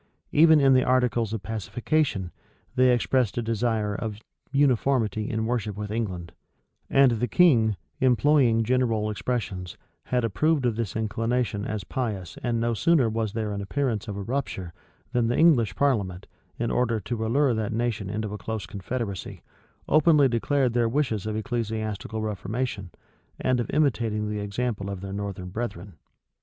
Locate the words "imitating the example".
23.69-24.89